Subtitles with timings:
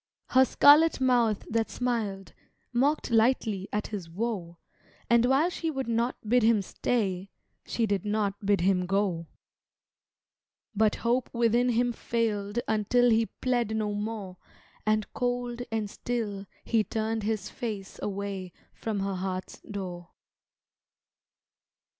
[0.29, 2.33] Her scarlet mouth that smiled,
[2.73, 4.57] Mocked lightly at his woe,
[5.11, 7.29] And while she would not bid him stay
[7.67, 9.27] She did not bid him go.
[10.75, 14.37] But hope within him failed Until he pled no more
[14.87, 20.07] And cold and still he turned his face Away from her heart's door.